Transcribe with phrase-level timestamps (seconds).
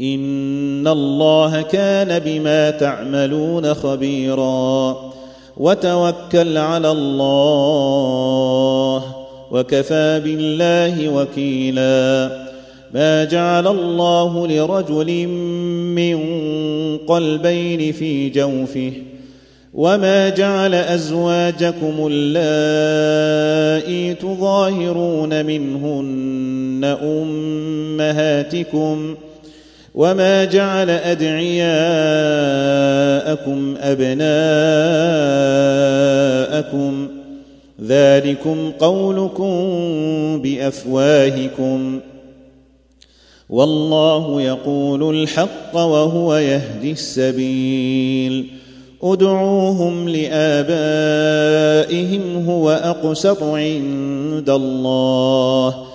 [0.00, 4.96] ان الله كان بما تعملون خبيرا
[5.56, 9.02] وتوكل على الله
[9.50, 12.30] وكفى بالله وكيلا
[12.94, 15.26] ما جعل الله لرجل
[15.96, 16.18] من
[17.06, 18.92] قلبين في جوفه
[19.74, 26.96] وما جعل ازواجكم اللائي تظاهرون منهن
[28.00, 29.14] امهاتكم
[29.96, 31.66] وما جعل ادعياءكم
[33.80, 34.26] ابناءكم
[37.82, 39.56] ذلكم قولكم
[40.42, 42.00] بافواهكم
[43.50, 48.46] والله يقول الحق وهو يهدي السبيل
[49.02, 51.56] ادعوهم لابائهم
[52.48, 55.85] هو اقسط عند الله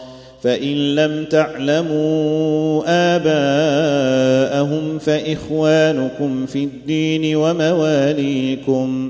[0.44, 2.84] فإن لم تعلموا
[3.16, 9.10] آباءهم فإخوانكم في الدين ومواليكم.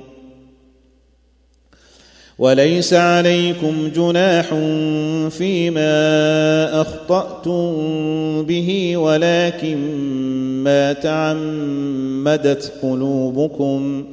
[2.39, 4.45] وليس عليكم جناح
[5.29, 7.71] فيما أخطأتم
[8.45, 9.77] به ولكن
[10.63, 14.05] ما تعمدت قلوبكم.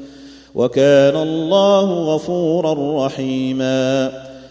[0.55, 4.13] وكان الله غفورا رحيما.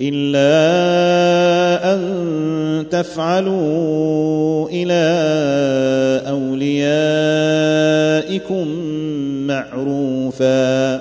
[0.00, 2.00] إلا أن
[2.90, 5.02] تفعلوا إلى
[6.28, 6.68] أوليائكم
[9.46, 10.96] معروفا.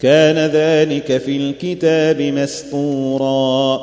[0.00, 3.80] كان ذلك في الكتاب مسطورا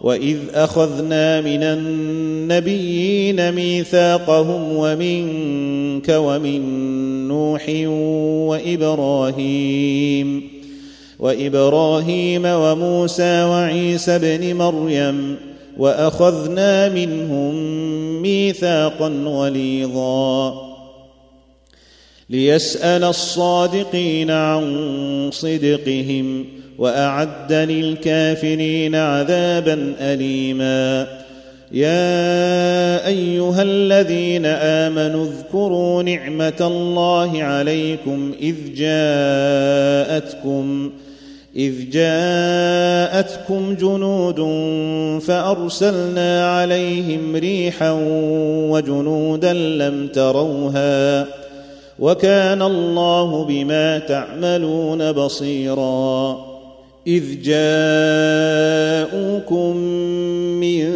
[0.00, 6.62] وإذ أخذنا من النبيين ميثاقهم ومنك ومن
[7.28, 7.68] نوح
[8.50, 10.59] وإبراهيم
[11.20, 15.36] وإبراهيم وموسى وعيسى ابن مريم
[15.78, 17.54] وأخذنا منهم
[18.22, 20.70] ميثاقا غليظا.
[22.30, 26.46] ليسأل الصادقين عن صدقهم
[26.78, 31.06] وأعد للكافرين عذابا أليما.
[31.72, 40.90] يا أيها الذين آمنوا اذكروا نعمة الله عليكم إذ جاءتكم
[41.56, 44.40] إذ جاءتكم جنود
[45.20, 47.98] فأرسلنا عليهم ريحا
[48.70, 51.26] وجنودا لم تروها
[51.98, 56.50] وكان الله بما تعملون بصيرا.
[57.06, 59.76] إذ جاءوكم
[60.60, 60.92] من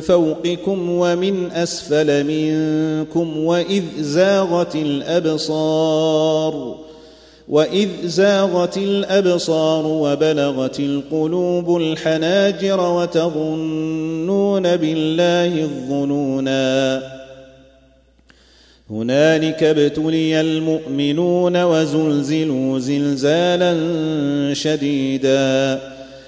[0.00, 6.74] فوقكم ومن أسفل منكم وإذ زاغت الأبصار
[7.48, 17.02] واذ زاغت الابصار وبلغت القلوب الحناجر وتظنون بالله الظنونا
[18.90, 23.74] هنالك ابتلي المؤمنون وزلزلوا زلزالا
[24.54, 25.80] شديدا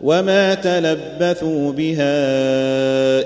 [0.00, 2.20] وما تلبثوا بها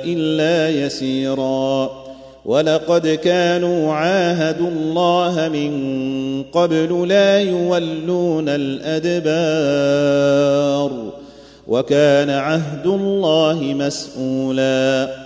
[0.04, 2.04] الا يسيرا
[2.44, 5.72] ولقد كانوا عاهدوا الله من
[6.52, 9.94] قبل لا يولون الادبار
[11.68, 15.23] وكان عهد الله مسؤولا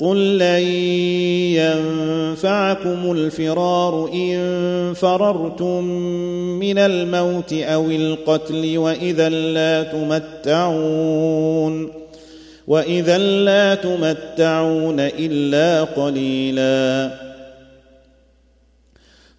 [0.00, 0.62] قل لن
[1.58, 5.84] ينفعكم الفرار ان فررتم
[6.58, 9.82] من الموت أو القتل واذا لا
[10.42, 11.18] تمتعون
[12.66, 17.10] واذا لا تمتعون الا قليلا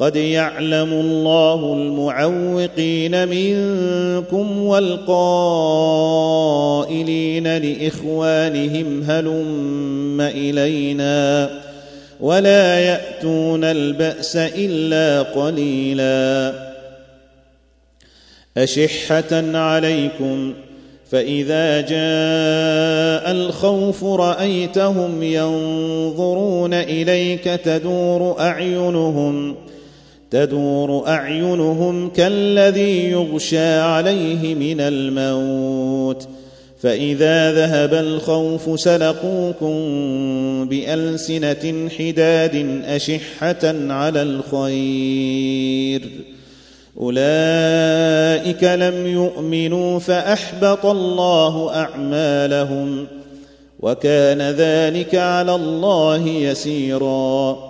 [0.00, 5.06] قد يعلم الله المعوقين منكم والقائلين
[7.56, 11.50] لإخوانهم هلم إلينا
[12.20, 16.52] ولا يأتون البأس إلا قليلا.
[18.56, 20.52] أشحة عليكم
[21.10, 29.56] فإذا جاء الخوف رأيتهم ينظرون إليك تدور أعينهم
[30.30, 36.28] تدور أعينهم كالذي يغشى عليه من الموت.
[36.80, 39.74] فإذا ذهب الخوف سلقوكم
[40.68, 46.10] بألسنة حداد أشحة على الخير.
[47.00, 53.06] أولئك لم يؤمنوا فأحبط الله أعمالهم
[53.80, 57.69] وكان ذلك على الله يسيرا.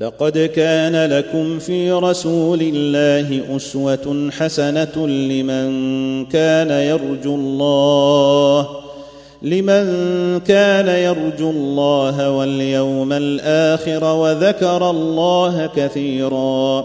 [0.00, 5.70] لقد كان لكم في رسول الله أسوة حسنة لمن
[6.26, 8.68] كان يرجو الله
[9.42, 9.84] لمن
[10.40, 16.84] كان يرجو الله واليوم الآخر وذكر الله كثيرا.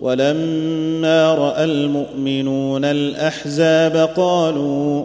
[0.00, 5.04] ولما رأى المؤمنون الأحزاب قالوا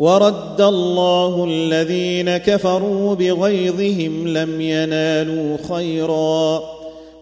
[0.00, 6.62] ورد الله الذين كفروا بغيظهم لم ينالوا خيرا.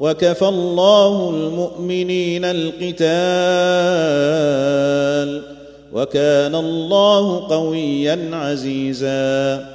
[0.01, 3.03] وكفى الله المؤمنين القتال.
[5.93, 9.67] وكان الله قويا عزيزا.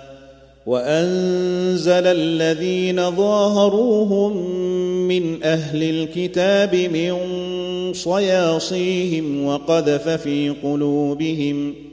[0.66, 4.38] وأنزل الذين ظاهروهم
[5.08, 7.14] من أهل الكتاب من
[7.94, 11.93] صياصيهم وقذف في قلوبهم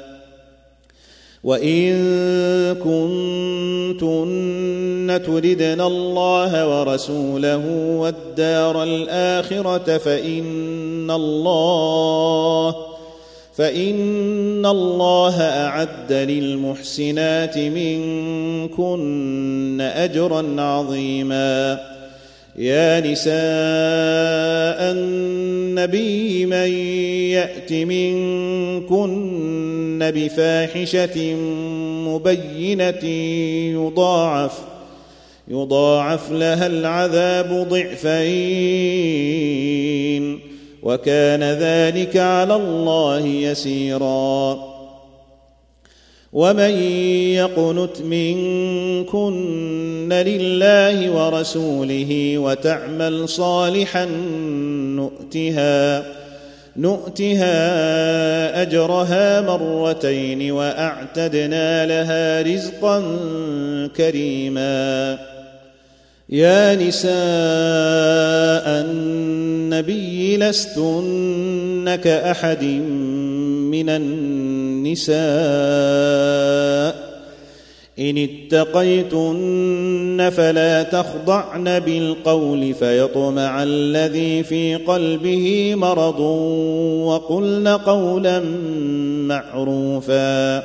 [1.43, 1.93] وان
[2.75, 4.31] كنتن
[5.25, 7.67] تردن الله ورسوله
[7.97, 12.75] والدار الاخره فان الله
[13.53, 19.01] فان الله اعد للمحسنات منكن
[19.81, 21.79] اجرا عظيما
[22.57, 23.31] يا نساء
[24.91, 26.71] النبي من
[27.31, 28.91] يأت منكن
[30.15, 31.35] بفاحشة
[32.07, 33.05] مبينة
[33.73, 34.59] يضاعف
[35.47, 38.91] يضاعف لها العذاب ضعفين
[40.83, 44.70] وكان ذلك على الله يسيرا.
[46.33, 46.71] ومن
[47.35, 49.33] يقنت منكن
[50.13, 54.05] لله ورسوله وتعمل صالحا
[54.95, 56.03] نؤتها
[56.77, 57.51] نؤتها
[58.61, 63.03] اجرها مرتين واعتدنا لها رزقا
[63.97, 65.17] كريما
[66.29, 67.11] يا نساء
[68.81, 72.63] النبي لستن كاحد
[73.71, 75.21] من النساء
[77.99, 86.19] إن اتقيتن فلا تخضعن بالقول فيطمع الذي في قلبه مرض
[87.05, 88.39] وقلن قولا
[89.27, 90.63] معروفا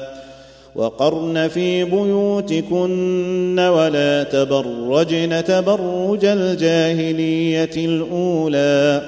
[0.74, 9.02] وقرن في بيوتكن ولا تبرجن تبرج الجاهلية الأولى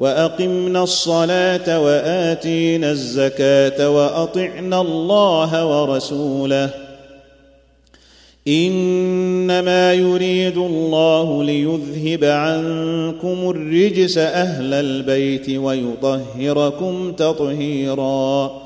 [0.00, 6.70] وأقمنا الصلاة وآتينا الزكاة وأطعنا الله ورسوله.
[8.48, 18.62] إنما يريد الله ليذهب عنكم الرجس أهل البيت ويطهركم تطهيرا.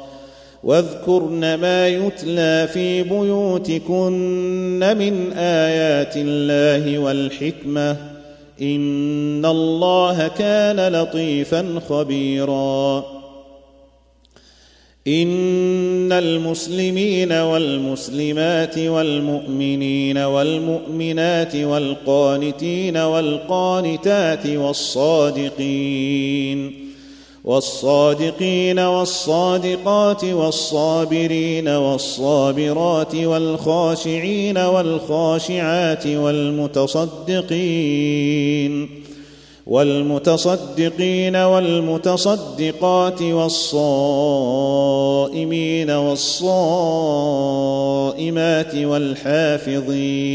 [0.64, 8.13] واذكرن ما يتلى في بيوتكن من آيات الله والحكمة.
[8.62, 13.04] ان الله كان لطيفا خبيرا.
[15.06, 25.64] ان المسلمين والمسلمات والمؤمنين والمؤمنات والقانتين والقانتات والصادقين.
[27.44, 37.44] والصادقين والصادقات والصابرين والصابرات والخاشعين والخاشعات والمتصدقين
[39.66, 44.20] والمتصدقين والمتصدقات والصائمين
[45.90, 46.24] والصائمات
[48.74, 50.34] والحافظين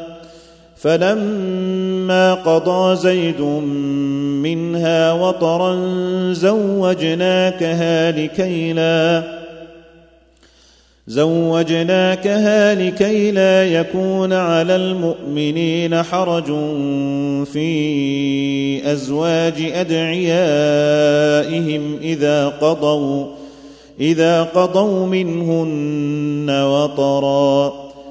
[0.81, 3.41] فلما قضى زيد
[4.41, 5.75] منها وطرا
[6.33, 9.23] زوجناكها لكي لا
[11.07, 16.45] زوجناكها لكي لا يكون على المؤمنين حرج
[17.45, 20.39] في أزواج أدعيائهم
[22.01, 23.25] إذا قضوا
[23.99, 27.80] إذا قضوا منهن وطرا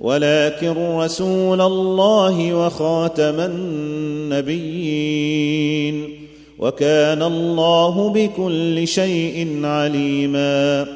[0.00, 3.40] ولكن رسول الله وخاتم
[4.30, 5.06] النبيين
[6.58, 10.86] وكان الله بكل شيء عليما.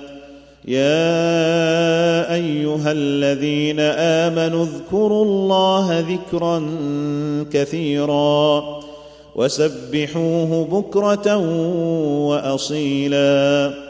[0.68, 6.62] يا أيها الذين آمنوا اذكروا الله ذكرا
[7.52, 8.64] كثيرا
[9.36, 11.36] وسبحوه بكرة
[12.26, 13.89] وأصيلا.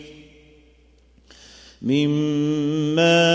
[1.81, 3.31] مما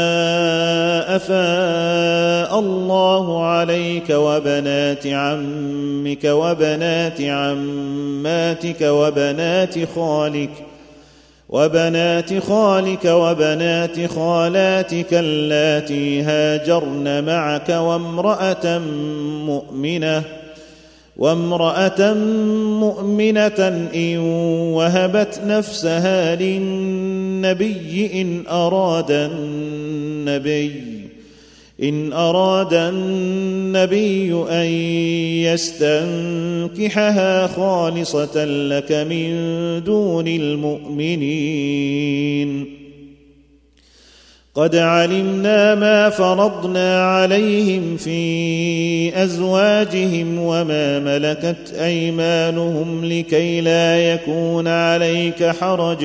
[1.16, 10.50] افاء الله عليك وبنات عمك وبنات عماتك وبنات خالك
[11.48, 18.78] وبنات خالك وبنات خالاتك اللاتي هاجرن معك وامراه
[19.46, 20.22] مؤمنه
[21.16, 22.14] وامراه
[22.80, 24.18] مؤمنه ان
[24.74, 26.35] وهبت نفسها
[27.37, 30.72] للنبي إن أراد النبي
[31.83, 34.66] إن أراد النبي أن
[36.72, 39.31] يستنكحها خالصة لك من
[39.85, 41.57] دون المؤمنين.
[44.55, 56.05] قد علمنا ما فرضنا عليهم في أزواجهم وما ملكت أيمانهم لكي لا يكون عليك حرج.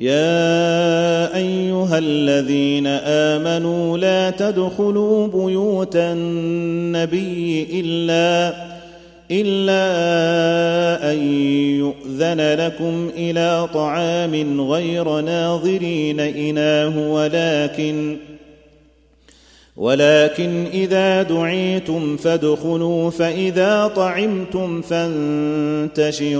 [0.00, 8.54] يا أيها الذين آمنوا لا تدخلوا بيوت النبي إلا
[9.30, 11.18] إلا أن
[11.78, 18.16] يؤذن لكم إلى طعام غير ناظرين إناه ولكن
[19.76, 26.30] ولكن إذا دعيتم فادخلوا فإذا طعمتم فانتشروا.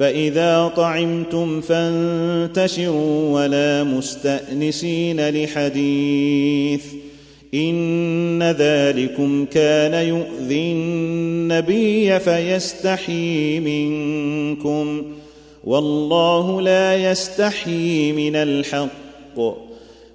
[0.00, 6.84] فإذا طعمتم فانتشروا ولا مستأنسين لحديث
[7.54, 15.02] إن ذلكم كان يؤذي النبي فيستحيي منكم
[15.64, 19.69] والله لا يستحيي من الحق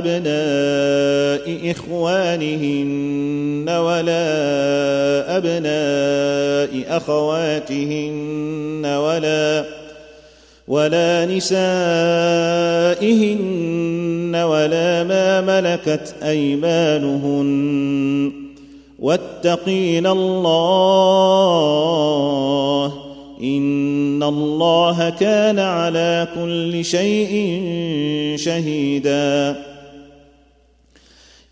[0.00, 4.26] أبناء إخوانهن ولا
[5.36, 9.64] أبناء أخواتهن ولا
[10.68, 11.56] ولا نسائهن
[14.36, 17.50] ولا ما ملكت أيمانهن
[18.98, 21.70] واتقين الله
[23.42, 27.62] إن الله كان على كل شيء
[28.36, 29.56] شهيدا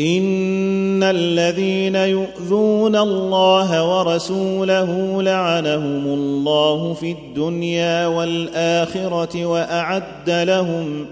[0.00, 11.06] ان الذين يؤذون الله ورسوله لعنهم الله في الدنيا والاخره واعد لهم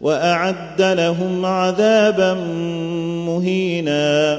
[0.00, 2.34] واعد لهم عذابا
[3.26, 4.38] مهينا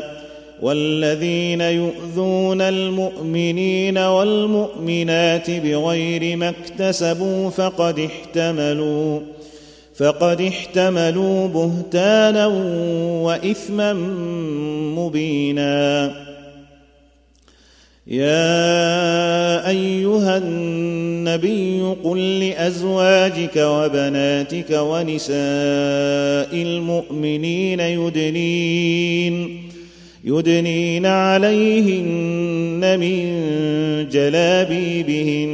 [0.62, 9.20] والذين يؤذون المؤمنين والمؤمنات بغير ما اكتسبوا فقد احتملوا
[9.98, 12.48] فقد احتملوا بهتانا
[13.26, 13.94] وإثما
[14.98, 16.28] مبينا.
[18.08, 25.38] يا أيها النبي قل لأزواجك وبناتك ونساء
[26.54, 29.64] المؤمنين يدنين
[30.24, 33.20] يدنين عليهن من
[34.10, 35.54] جلابيبهن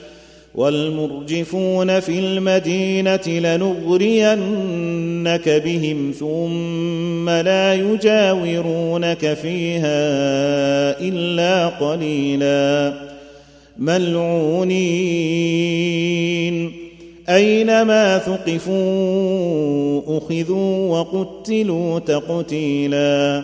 [0.55, 10.01] والمرجفون في المدينة لنغرينك بهم ثم لا يجاورونك فيها
[10.99, 12.93] إلا قليلا.
[13.77, 14.71] ملعونين.
[17.29, 23.43] أينما ثقفوا أخذوا وقتلوا تقتيلا.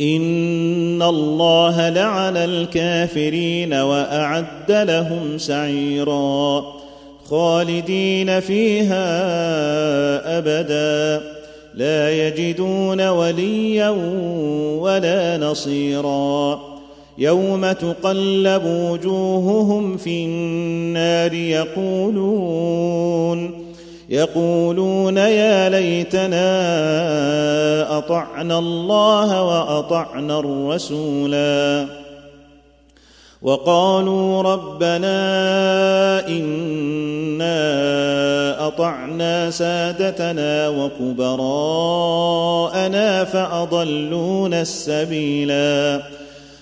[0.00, 6.64] ان الله لعن الكافرين واعد لهم سعيرا
[7.24, 9.08] خالدين فيها
[10.38, 11.24] ابدا
[11.74, 13.88] لا يجدون وليا
[14.78, 16.60] ولا نصيرا
[17.18, 22.78] يوم تقلب وجوههم في النار يقولون
[24.08, 26.38] يقولون يا ليتنا
[27.98, 31.86] أطعنا الله وأطعنا الرسولا.
[33.42, 35.18] وقالوا ربنا
[36.28, 37.58] إنا
[38.66, 41.64] أطعنا سادتنا وكبراءنا
[43.24, 46.02] فأضلونا السبيلا.